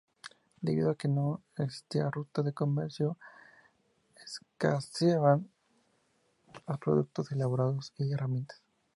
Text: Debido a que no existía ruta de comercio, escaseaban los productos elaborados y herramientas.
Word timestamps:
Debido 0.61 0.89
a 0.89 0.95
que 0.95 1.07
no 1.07 1.43
existía 1.57 2.09
ruta 2.09 2.41
de 2.41 2.53
comercio, 2.53 3.19
escaseaban 4.15 5.47
los 6.67 6.79
productos 6.79 7.31
elaborados 7.31 7.93
y 7.99 8.11
herramientas. 8.11 8.63